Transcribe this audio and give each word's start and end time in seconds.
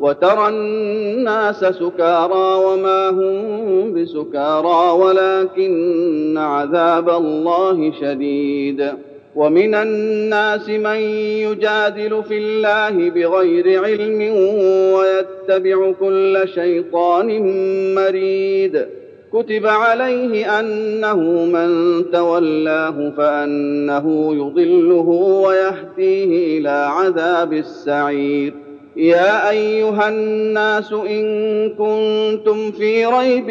وترى 0.00 0.48
الناس 0.48 1.64
سكارى 1.64 2.64
وما 2.64 3.08
هم 3.08 3.94
بسكارى 3.94 4.92
ولكن 4.98 6.38
عذاب 6.38 7.10
الله 7.10 7.92
شديد. 8.00 8.92
ومن 9.36 9.74
الناس 9.74 10.68
من 10.68 10.96
يجادل 11.46 12.22
في 12.28 12.38
الله 12.38 13.10
بغير 13.10 13.84
علم 13.84 14.20
ويتبع 14.94 15.92
كل 16.00 16.42
شيطان 16.54 17.28
مريد. 17.94 18.86
كتب 19.32 19.66
عليه 19.66 20.60
أنه 20.60 21.16
من 21.44 21.70
تولاه 22.10 23.12
فأنه 23.16 24.34
يضله 24.34 25.08
ويهديه 25.46 26.58
إلى 26.58 26.86
عذاب 26.90 27.52
السعير. 27.52 28.69
يا 29.00 29.50
أيها 29.50 30.08
الناس 30.08 30.92
إن 30.92 31.24
كنتم 31.68 32.72
في 32.72 33.06
ريب 33.06 33.50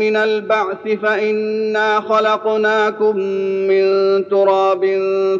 من 0.00 0.16
البعث 0.16 0.88
فإنا 1.02 2.00
خلقناكم 2.00 3.16
من 3.68 3.84
تراب 4.28 4.84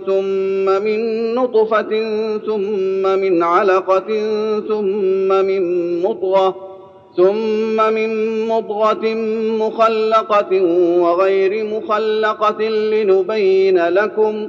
ثم 0.06 0.82
من 0.84 1.34
نطفة 1.34 1.90
ثم 2.46 3.02
من 3.18 3.42
علقة 3.42 4.08
ثم 4.68 5.28
من 5.44 5.62
مضغة 6.02 6.56
ثم 7.16 7.92
من 7.94 8.40
مضغة 8.48 9.14
مخلقة 9.58 10.62
وغير 11.00 11.64
مخلقة 11.64 12.62
لنبين 12.68 13.88
لكم 13.88 14.48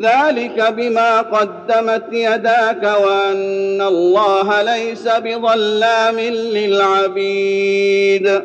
ذلك 0.00 0.72
بما 0.76 1.20
قدمت 1.20 2.04
يداك 2.12 2.82
وأن 2.82 3.80
الله 3.80 4.62
ليس 4.62 5.08
بظلام 5.08 6.20
للعبيد. 6.54 8.40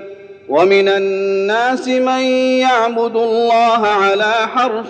ومن 0.50 0.90
الناس 0.90 1.88
من 1.88 2.22
يعبد 2.60 3.16
الله 3.16 3.88
على 3.88 4.34
حرف 4.34 4.90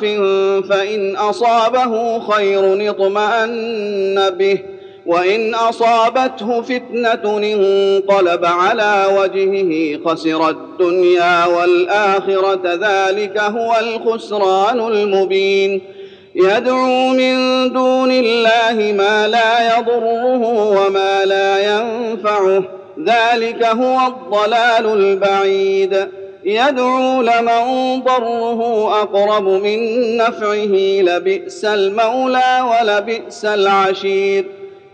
فإن 0.69 1.15
أصابه 1.15 2.19
خير 2.19 2.89
اطمأن 2.89 4.29
به 4.29 4.59
وإن 5.05 5.55
أصابته 5.55 6.61
فتنة 6.61 7.37
انقلب 7.37 8.45
على 8.45 9.05
وجهه 9.19 9.99
خسر 10.05 10.49
الدنيا 10.49 11.45
والآخرة 11.45 12.61
ذلك 12.65 13.37
هو 13.37 13.75
الخسران 13.79 14.79
المبين. 14.79 15.81
يدعو 16.35 17.07
من 17.07 17.35
دون 17.73 18.11
الله 18.11 18.93
ما 18.97 19.27
لا 19.27 19.77
يضره 19.77 20.47
وما 20.47 21.25
لا 21.25 21.59
ينفعه. 21.59 22.63
ذلك 23.05 23.65
هو 23.65 24.07
الضلال 24.07 24.85
البعيد. 24.85 26.07
يدعو 26.43 27.21
لمن 27.21 27.99
ضره 28.03 28.91
أقرب 29.01 29.47
من 29.47 29.79
نفعه. 30.17 31.01
لبئس 31.01 31.65
المولى 31.65 32.71
ولبئس 32.71 33.45
العشير. 33.45 34.45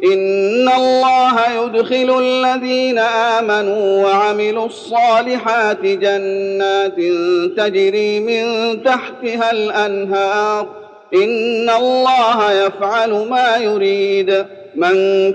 إن 0.03 0.69
الله 0.77 1.63
يدخل 1.63 2.21
الذين 2.21 2.99
آمنوا 2.99 4.03
وعملوا 4.03 4.65
الصالحات 4.65 5.81
جنات 5.81 6.95
تجري 7.57 8.19
من 8.19 8.43
تحتها 8.83 9.51
الأنهار. 9.51 10.84
ان 11.13 11.69
الله 11.69 12.51
يفعل 12.51 13.11
ما 13.29 13.57
يريد. 13.57 14.45
من 14.75 14.93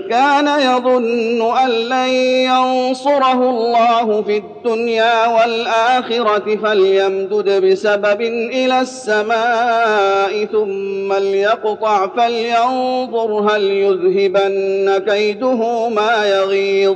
كان 0.09 0.47
يظن 0.47 1.57
ان 1.57 1.69
لن 1.69 2.09
ينصره 2.49 3.49
الله 3.49 4.21
في 4.21 4.37
الدنيا 4.37 5.27
والاخره 5.27 6.55
فليمدد 6.63 7.65
بسبب 7.65 8.21
إلى 8.21 8.81
السماء 8.81 10.45
ثم 10.45 11.13
ليقطع 11.13 12.07
فلينظر 12.07 13.31
هل 13.51 13.63
يذهبن 13.63 14.97
كيده 15.07 15.89
ما 15.89 16.25
يغيظ. 16.25 16.95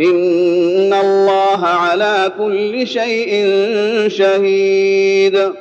ان 0.00 0.92
الله 0.92 1.66
على 1.66 2.32
كل 2.38 2.86
شيء 2.86 3.44
شهيد. 4.08 5.52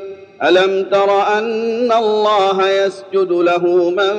الم 0.43 0.85
تر 0.91 1.37
ان 1.37 1.91
الله 1.91 2.69
يسجد 2.69 3.31
له 3.31 3.89
من 3.89 4.13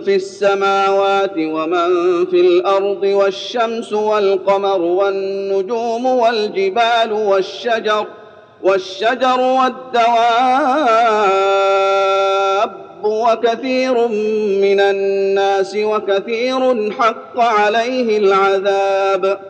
في 0.00 0.14
السماوات 0.14 1.34
ومن 1.36 2.26
في 2.26 2.40
الأرض 2.40 3.02
والشمس 3.02 3.92
والقمر 3.92 4.80
والنجوم 4.80 6.06
والجبال 6.06 7.12
والشجر 7.12 8.06
والشجر 8.62 9.40
والدواب 9.40 10.10
وكثير 13.02 14.08
من 14.62 14.80
الناس 14.80 15.76
وكثير 15.76 16.92
حق 16.92 17.40
عليه 17.40 18.18
العذاب. 18.18 19.49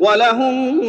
ولهم 0.00 0.80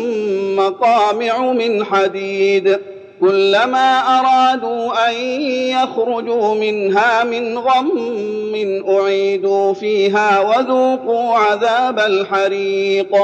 مقامع 0.55 1.51
من 1.51 1.85
حديد. 1.85 2.77
كلما 3.21 3.99
أرادوا 4.19 5.09
أن 5.09 5.15
يخرجوا 5.51 6.55
منها 6.55 7.23
من 7.23 7.57
غم 7.57 8.83
أعيدوا 8.89 9.73
فيها 9.73 10.39
وذوقوا 10.39 11.33
عذاب 11.37 11.99
الحريق. 11.99 13.15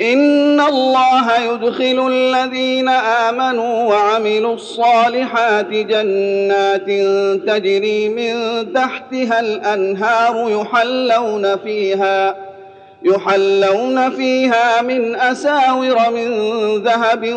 إن 0.00 0.60
الله 0.60 1.52
يدخل 1.52 2.08
الذين 2.12 2.88
آمنوا 2.88 3.84
وعملوا 3.84 4.54
الصالحات 4.54 5.66
جنات 5.66 6.86
تجري 7.48 8.08
من 8.08 8.66
تحتها 8.72 9.40
الأنهار 9.40 10.50
يحلون 10.50 11.56
فيها 11.56 12.49
يحلون 13.02 14.10
فيها 14.10 14.82
من 14.82 15.16
أساور 15.16 15.96
من 16.14 16.30
ذهب 16.82 17.34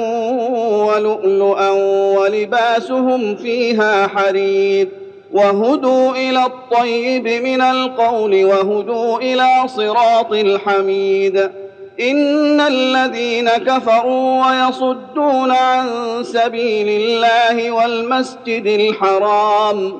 ولؤلؤا 0.88 1.69
ولباسهم 2.19 3.36
فيها 3.36 4.07
حرير 4.07 4.88
وهدوا 5.33 6.12
إلى 6.12 6.45
الطيب 6.45 7.27
من 7.27 7.62
القول 7.62 8.45
وهدوا 8.45 9.18
إلى 9.18 9.48
صراط 9.68 10.33
الحميد 10.33 11.50
إن 12.00 12.62
الذين 12.62 13.50
كفروا 13.50 14.45
ويصدون 14.48 15.51
عن 15.51 15.88
سبيل 16.24 17.01
الله 17.01 17.71
والمسجد 17.71 18.65
الحرام 18.65 20.00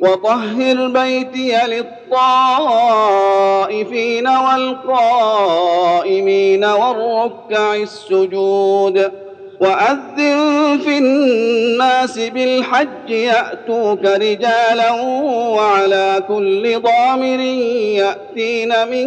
وطهر 0.00 0.88
بيتي 0.88 1.56
للطائفين 1.66 2.98
والقائمين 4.28 5.44
والركع 6.64 7.74
السجود 7.74 9.10
واذن 9.60 10.80
في 10.84 10.98
الناس 10.98 12.18
بالحج 12.18 13.10
ياتوك 13.10 14.04
رجالا 14.04 14.90
وعلى 15.54 16.22
كل 16.28 16.80
ضامر 16.80 17.40
ياتين 18.00 18.68
من 18.68 19.06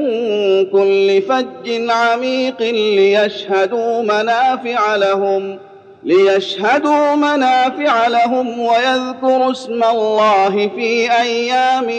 كل 0.66 1.22
فج 1.22 1.90
عميق 1.92 2.62
ليشهدوا 2.62 4.02
منافع 4.02 4.96
لهم 4.96 5.58
ليشهدوا 6.06 7.16
منافع 7.16 8.08
لهم 8.08 8.60
ويذكروا 8.60 9.52
اسم 9.52 9.84
الله 9.84 10.70
في 10.76 11.12
أيام 11.12 11.90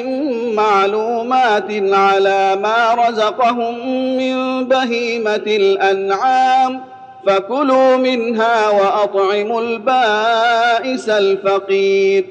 معلومات 0.55 1.71
على 1.93 2.59
ما 2.63 2.95
رزقهم 3.09 3.79
من 4.17 4.65
بهيمة 4.65 5.35
الأنعام. 5.35 6.81
فكلوا 7.27 7.97
منها 7.97 8.69
وأطعموا 8.69 9.61
البائس 9.61 11.09
الفقير. 11.09 12.25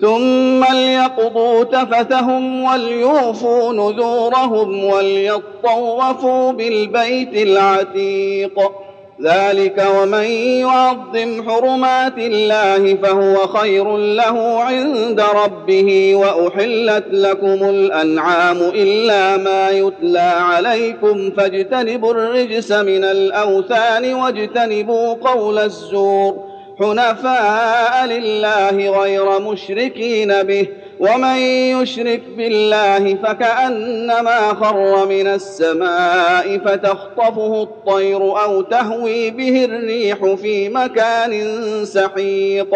ثم 0.00 0.64
ليقضوا 0.72 1.64
تفثهم 1.64 2.64
وليوفوا 2.64 3.72
نذورهم 3.72 4.84
وليطوفوا 4.84 6.52
بالبيت 6.52 7.34
العتيق. 7.34 8.85
ذلك 9.22 9.86
ومن 10.00 10.24
يعظم 10.60 11.50
حرمات 11.50 12.18
الله 12.18 12.94
فهو 12.94 13.46
خير 13.46 13.96
له 13.96 14.60
عند 14.60 15.20
ربه 15.20 16.14
واحلت 16.14 17.04
لكم 17.10 17.68
الانعام 17.70 18.56
الا 18.56 19.36
ما 19.36 19.70
يتلى 19.70 20.32
عليكم 20.38 21.30
فاجتنبوا 21.30 22.12
الرجس 22.12 22.72
من 22.72 23.04
الاوثان 23.04 24.14
واجتنبوا 24.14 25.14
قول 25.14 25.58
الزور 25.58 26.44
حنفاء 26.78 28.06
لله 28.06 29.00
غير 29.00 29.40
مشركين 29.40 30.42
به 30.42 30.68
ومن 31.00 31.36
يشرك 31.82 32.22
بالله 32.36 33.14
فكأنما 33.14 34.54
خر 34.54 35.06
من 35.06 35.26
السماء 35.26 36.58
فتخطفه 36.58 37.62
الطير 37.62 38.42
أو 38.42 38.62
تهوي 38.62 39.30
به 39.30 39.64
الريح 39.64 40.34
في 40.34 40.68
مكان 40.68 41.44
سحيق. 41.84 42.74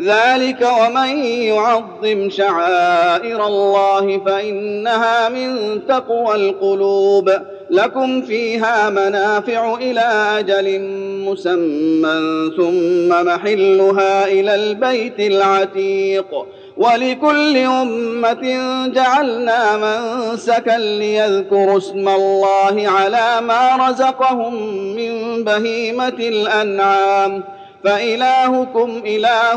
ذلك 0.00 0.68
ومن 0.80 1.24
يعظم 1.24 2.30
شعائر 2.30 3.46
الله 3.46 4.18
فإنها 4.18 5.28
من 5.28 5.80
تقوى 5.88 6.34
القلوب. 6.34 7.30
لكم 7.70 8.22
فيها 8.22 8.90
منافع 8.90 9.74
إلى 9.74 10.00
أجل 10.38 10.80
مسمى 11.28 12.50
ثم 12.56 13.26
محلها 13.26 14.26
إلى 14.26 14.54
البيت 14.54 15.20
العتيق. 15.20 16.46
ولكل 16.82 17.56
أمة 17.56 18.42
جعلنا 18.86 19.76
منسكا 19.76 20.78
ليذكروا 20.78 21.78
اسم 21.78 22.08
الله 22.08 22.88
على 22.88 23.40
ما 23.40 23.88
رزقهم 23.88 24.54
من 24.96 25.44
بهيمة 25.44 26.08
الأنعام. 26.08 27.44
فإلهكم 27.84 29.02
إله 29.06 29.56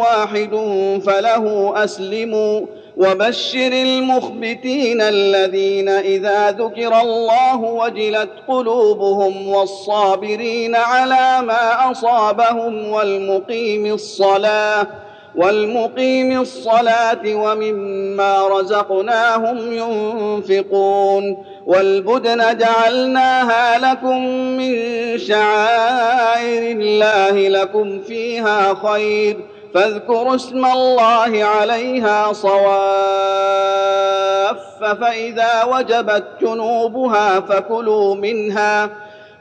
واحد 0.00 0.50
فله 1.06 1.74
أسلموا. 1.84 2.60
وبشر 2.96 3.72
المخبتين 3.72 5.00
الذين 5.00 5.88
إذا 5.88 6.50
ذكر 6.50 7.00
الله 7.00 7.56
وجلت 7.56 8.30
قلوبهم 8.48 9.48
والصابرين 9.48 10.76
على 10.76 11.46
ما 11.46 11.90
أصابهم 11.90 12.88
والمقيم 12.88 13.94
الصلاة. 13.94 14.86
والمقيم 15.36 16.40
الصلاة 16.40 17.22
ومما 17.34 18.48
رزقناهم 18.48 19.72
ينفقون 19.72 21.44
والبدن 21.66 22.56
جعلناها 22.58 23.78
لكم 23.78 24.20
من 24.56 24.74
شعائر 25.18 26.76
الله 26.80 27.48
لكم 27.48 28.00
فيها 28.00 28.74
خير 28.74 29.36
فاذكروا 29.74 30.34
اسم 30.34 30.64
الله 30.64 31.44
عليها 31.44 32.32
صواف 32.32 32.66
فإذا 35.00 35.64
وجبت 35.64 36.24
جنوبها 36.40 37.40
فكلوا 37.40 38.14
منها 38.14 38.90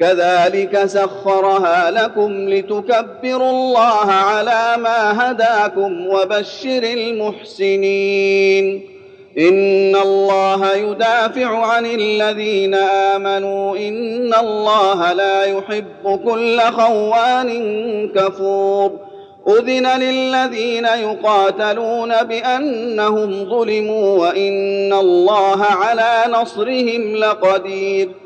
كذلك 0.00 0.84
سخرها 0.84 1.90
لكم 1.90 2.48
لتكبروا 2.48 3.50
الله 3.50 4.12
على 4.12 4.82
ما 4.82 5.30
هداكم 5.30 6.06
وبشر 6.06 6.82
المحسنين. 6.82 8.82
إن 9.38 9.96
الله 9.96 10.74
يدافع 10.74 11.66
عن 11.66 11.86
الذين 11.86 12.74
آمنوا. 12.74 13.76
إن 13.76 14.34
الله 14.34 15.12
لا 15.12 15.44
يحب 15.44 16.20
كل 16.24 16.60
خوان 16.60 17.48
كفور. 18.08 18.92
أذن 19.48 20.00
للذين 20.00 20.84
يقاتلون 20.84 22.22
بأنهم 22.22 23.50
ظلموا. 23.50 24.18
وإن 24.18 24.92
الله 24.92 25.62
على 25.62 26.24
نصرهم 26.30 27.16
لقدير. 27.16 28.25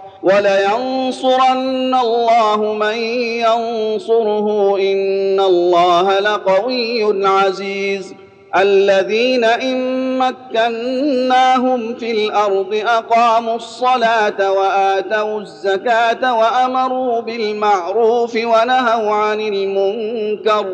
ولينصرن 0.23 1.95
الله 1.95 2.73
من 2.73 2.97
ينصره 3.43 4.77
إن 4.79 5.39
الله 5.39 6.19
لقوي 6.19 7.27
عزيز. 7.27 8.15
الذين 8.57 9.43
إن 9.43 10.17
مكناهم 10.17 11.95
في 11.95 12.11
الأرض 12.11 12.81
أقاموا 12.85 13.55
الصلاة 13.55 14.51
وآتوا 14.51 15.41
الزكاة 15.41 16.39
وأمروا 16.39 17.21
بالمعروف 17.21 18.35
ونهوا 18.35 19.11
عن 19.11 19.41
المنكر. 19.41 20.65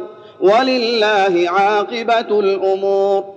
ولله 0.41 1.49
عاقبة 1.49 2.39
الأمور. 2.39 3.36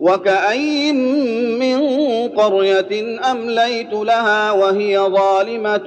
وكاين 0.00 0.96
من 1.58 1.78
قريه 2.28 3.20
امليت 3.30 3.92
لها 3.92 4.52
وهي 4.52 4.98
ظالمه 4.98 5.86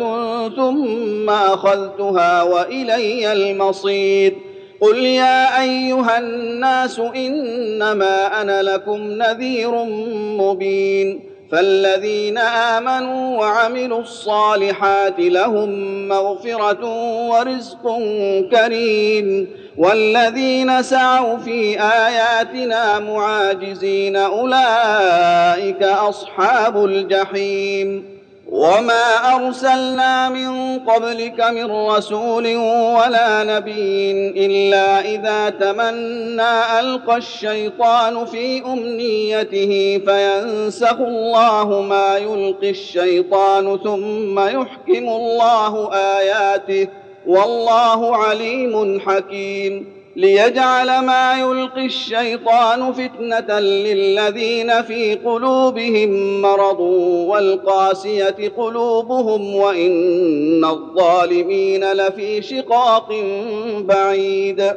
ثم 0.55 1.29
اخذتها 1.29 2.43
والي 2.43 3.31
المصير 3.31 4.35
قل 4.81 4.97
يا 4.97 5.61
ايها 5.61 6.17
الناس 6.19 6.99
انما 6.99 8.41
أنا 8.41 8.61
لكم 8.61 8.97
نذير 9.01 9.71
مبين 10.37 11.29
فالذين 11.51 12.37
امنوا 12.37 13.37
وعملوا 13.39 14.01
الصالحات 14.01 15.19
لهم 15.19 15.69
مغفره 16.07 16.85
ورزق 17.29 17.97
كريم 18.51 19.47
والذين 19.79 20.83
سعوا 20.83 21.37
في 21.37 21.81
آياتنا 21.81 22.99
معاجزين 22.99 24.15
أولئك 24.15 25.83
أصحاب 25.83 26.85
الجحيم. 26.85 28.19
وما 28.51 29.35
أرسلنا 29.35 30.29
من 30.29 30.79
قبلك 30.79 31.41
من 31.41 31.71
رسول 31.71 32.55
ولا 32.95 33.43
نبي 33.43 34.11
إلا 34.45 34.99
إذا 34.99 35.49
تمنى 35.49 36.79
ألقى 36.79 37.17
الشيطان 37.17 38.25
في 38.25 38.65
أمنيته 38.65 40.01
فينسخ 40.05 40.97
الله 40.99 41.81
ما 41.81 42.17
يلقي 42.17 42.69
الشيطان 42.69 43.79
ثم 43.83 44.39
يحكم 44.39 45.07
الله 45.09 45.93
آياته. 45.93 46.87
والله 47.29 48.15
عليم 48.15 48.99
حكيم. 48.99 49.85
ليجعل 50.15 51.05
ما 51.05 51.39
يلقي 51.39 51.85
الشيطان 51.85 52.93
فتنة 52.93 53.59
للذين 53.59 54.81
في 54.81 55.15
قلوبهم 55.15 56.41
مرض 56.41 56.79
والقاسية 57.29 58.51
قلوبهم 58.57 59.55
وإن 59.55 60.65
الظالمين 60.65 61.91
لفي 61.91 62.41
شقاق 62.41 63.09
بعيد. 63.79 64.73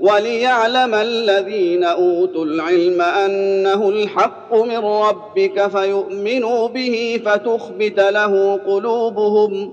وليعلم 0.00 0.94
الذين 0.94 1.84
أوتوا 1.84 2.44
العلم 2.44 3.00
أنه 3.00 3.88
الحق 3.88 4.54
من 4.54 4.78
ربك 4.78 5.66
فيؤمنوا 5.66 6.68
به 6.68 7.20
فتخبت 7.24 8.00
له 8.00 8.60
قلوبهم 8.66 9.72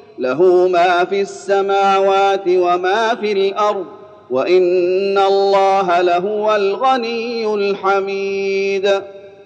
له 0.21 0.67
ما 0.67 1.05
في 1.05 1.21
السماوات 1.21 2.47
وما 2.47 3.15
في 3.15 3.31
الأرض 3.31 3.85
وإن 4.29 5.17
الله 5.17 6.01
لهو 6.01 6.55
الغني 6.55 7.53
الحميد. 7.53 9.01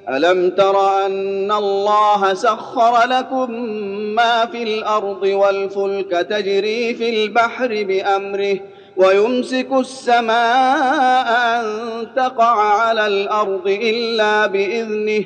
ألم 0.10 0.50
تر 0.50 1.06
أن 1.06 1.52
الله 1.52 2.34
سخر 2.34 3.08
لكم 3.08 3.52
ما 4.16 4.46
في 4.46 4.64
الأرض 4.64 5.24
والفلك 5.24 6.12
تجري 6.12 6.94
في 6.94 7.10
البحر 7.10 7.84
بأمره 7.84 8.60
ويمسك 8.98 9.68
السماء 9.72 11.28
أن 11.60 11.66
تقع 12.16 12.56
على 12.60 13.08
الأرض 13.08 13.68
إلا 13.68 14.46
بإذنه 14.46 15.26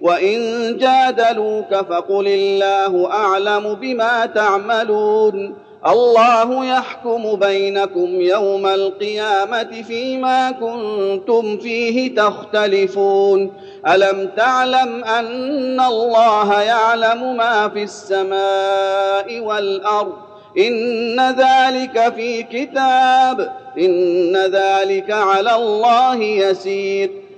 وان 0.00 0.76
جادلوك 0.78 1.74
فقل 1.74 2.26
الله 2.28 3.10
اعلم 3.12 3.74
بما 3.74 4.26
تعملون 4.26 5.54
الله 5.86 6.64
يحكم 6.64 7.34
بينكم 7.36 8.20
يوم 8.20 8.66
القيامه 8.66 9.82
فيما 9.82 10.50
كنتم 10.50 11.58
فيه 11.58 12.14
تختلفون 12.14 13.52
الم 13.88 14.30
تعلم 14.36 15.04
ان 15.04 15.80
الله 15.80 16.60
يعلم 16.60 17.36
ما 17.36 17.68
في 17.68 17.82
السماء 17.82 19.40
والارض 19.40 20.12
ان 20.58 21.20
ذلك 21.20 22.12
في 22.14 22.42
كتاب 22.42 23.52
ان 23.78 24.36
ذلك 24.36 25.10
على 25.10 25.54
الله 25.54 26.16
يسير 26.22 27.10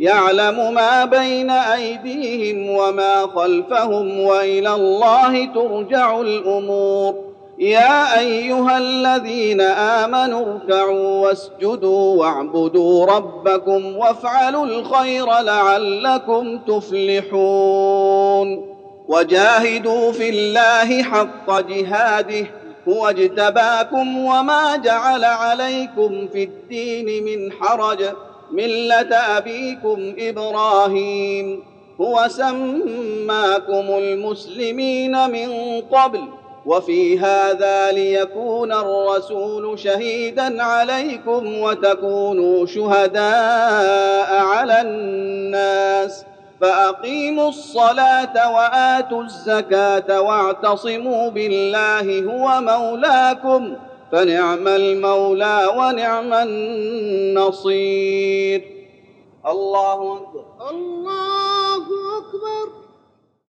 يعلم 0.00 0.74
ما 0.74 1.04
بين 1.04 1.50
أيديهم 1.50 2.70
وما 2.70 3.26
خلفهم 3.26 4.20
وإلى 4.20 4.74
الله 4.74 5.44
ترجع 5.44 6.20
الأمور. 6.20 7.14
يا 7.58 8.18
أيها 8.18 8.78
الذين 8.78 9.60
آمنوا 9.60 10.46
اركعوا 10.52 11.26
واسجدوا 11.26 12.20
واعبدوا 12.20 13.06
ربكم 13.06 13.96
وافعلوا 13.96 14.66
الخير 14.66 15.26
لعلكم 15.26 16.58
تفلحون. 16.58 18.48
وجاهدوا 19.08 20.12
في 20.12 20.28
الله 20.28 21.02
حق 21.02 21.60
جهاده. 21.60 22.46
هو 22.88 23.08
اجتباكم 23.08 24.18
وما 24.18 24.76
جعل 24.76 25.24
عليكم 25.24 26.28
في 26.32 26.42
الدين 26.42 27.24
من 27.24 27.52
حرج. 27.52 28.04
مله 28.50 29.14
ابيكم 29.14 30.14
إبراهيم 30.18 31.62
هو 32.00 32.28
سماكم 32.28 33.86
المسلمين 33.98 35.30
من 35.30 35.80
قبل 35.80 36.20
وفي 36.66 37.18
هذا 37.18 37.92
ليكون 37.92 38.72
الرسول 38.72 39.78
شهيدا 39.78 40.62
عليكم 40.62 41.58
وتكونوا 41.58 42.66
شهداء 42.66 44.34
على 44.34 44.80
الناس. 44.80 46.24
فاقيموا 46.60 47.48
الصلاه 47.48 48.54
واتوا 48.54 49.22
الزكاه 49.22 50.20
واعتصموا 50.20 51.30
بالله 51.30 52.20
هو 52.20 52.60
مولاكم 52.60 53.76
فنعم 54.12 54.68
المولى 54.68 55.66
ونعم 55.76 56.32
النصير. 56.32 58.08
الله 59.46 60.16
أكبر. 60.16 60.44
الله 60.70 61.82
أكبر. 62.18 62.87